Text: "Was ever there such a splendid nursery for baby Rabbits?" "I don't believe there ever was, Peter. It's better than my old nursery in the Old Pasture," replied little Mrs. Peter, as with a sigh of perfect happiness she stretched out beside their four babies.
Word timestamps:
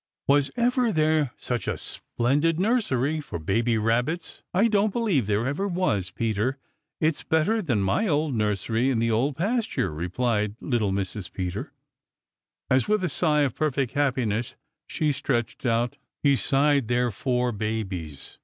"Was 0.27 0.49
ever 0.57 0.91
there 0.91 1.31
such 1.37 1.67
a 1.67 1.77
splendid 1.77 2.59
nursery 2.59 3.21
for 3.21 3.37
baby 3.37 3.77
Rabbits?" 3.77 4.41
"I 4.51 4.67
don't 4.67 4.91
believe 4.91 5.27
there 5.27 5.45
ever 5.45 5.67
was, 5.67 6.09
Peter. 6.09 6.57
It's 6.99 7.21
better 7.21 7.61
than 7.61 7.83
my 7.83 8.07
old 8.07 8.33
nursery 8.33 8.89
in 8.89 8.97
the 8.97 9.11
Old 9.11 9.35
Pasture," 9.37 9.91
replied 9.93 10.55
little 10.59 10.91
Mrs. 10.91 11.31
Peter, 11.31 11.71
as 12.67 12.87
with 12.87 13.03
a 13.03 13.09
sigh 13.09 13.41
of 13.41 13.53
perfect 13.53 13.91
happiness 13.91 14.55
she 14.87 15.11
stretched 15.11 15.67
out 15.67 15.97
beside 16.23 16.87
their 16.87 17.11
four 17.11 17.51
babies. 17.51 18.39